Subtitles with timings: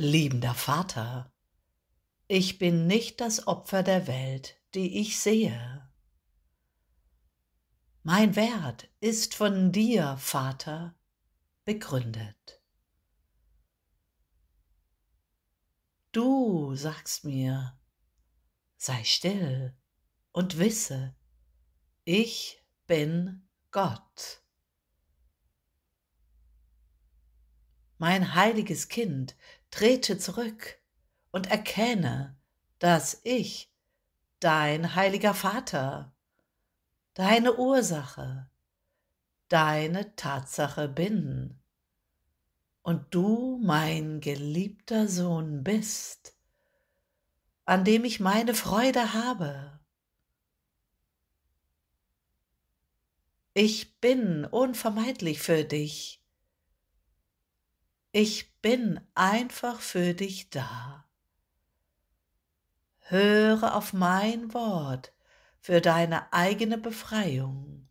[0.00, 1.32] Liebender Vater,
[2.28, 5.90] ich bin nicht das Opfer der Welt, die ich sehe.
[8.04, 10.94] Mein Wert ist von dir, Vater,
[11.64, 12.62] begründet.
[16.12, 17.76] Du sagst mir,
[18.76, 19.76] sei still
[20.30, 21.16] und wisse,
[22.04, 24.44] ich bin Gott.
[27.98, 29.36] Mein heiliges Kind,
[29.70, 30.80] trete zurück
[31.32, 32.36] und erkenne,
[32.78, 33.72] dass ich,
[34.40, 36.14] dein heiliger Vater,
[37.14, 38.48] deine Ursache,
[39.48, 41.58] deine Tatsache bin
[42.82, 46.36] und du mein geliebter Sohn bist,
[47.64, 49.78] an dem ich meine Freude habe.
[53.54, 56.17] Ich bin unvermeidlich für dich.
[58.20, 61.08] Ich bin einfach für dich da.
[62.98, 65.12] Höre auf mein Wort
[65.60, 67.88] für deine eigene Befreiung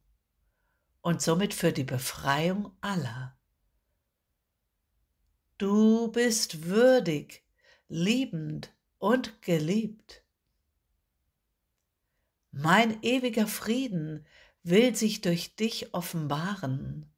[1.00, 3.40] und somit für die Befreiung aller.
[5.58, 7.46] Du bist würdig,
[7.88, 10.26] liebend und geliebt.
[12.52, 14.26] Mein ewiger Frieden
[14.62, 17.10] will sich durch dich offenbaren.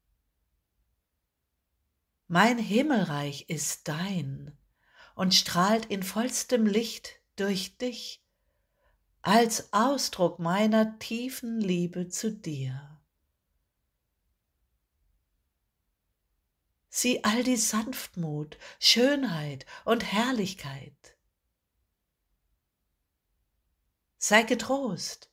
[2.31, 4.55] Mein Himmelreich ist dein
[5.15, 8.23] und strahlt in vollstem Licht durch dich
[9.23, 13.01] als Ausdruck meiner tiefen Liebe zu dir.
[16.89, 21.17] Sieh all die Sanftmut, Schönheit und Herrlichkeit.
[24.19, 25.31] Sei getrost.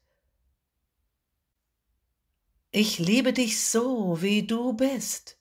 [2.70, 5.35] Ich liebe dich so, wie du bist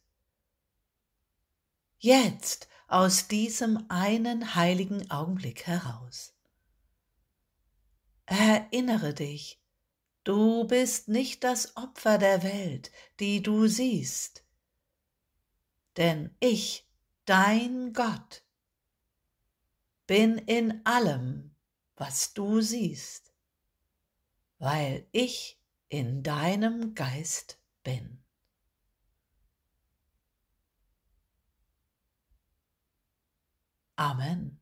[2.05, 6.33] jetzt aus diesem einen heiligen Augenblick heraus.
[8.27, 9.59] Erinnere dich,
[10.23, 14.43] du bist nicht das Opfer der Welt, die du siehst,
[15.97, 16.87] denn ich,
[17.25, 18.43] dein Gott,
[20.05, 21.55] bin in allem,
[21.95, 23.33] was du siehst,
[24.59, 28.24] weil ich in deinem Geist bin.
[33.97, 34.57] Amen.